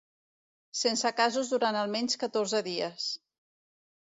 Sense 0.79 1.11
casos 1.19 1.51
durant 1.55 1.77
almenys 1.83 2.19
catorze 2.25 2.63
dies. 2.71 3.07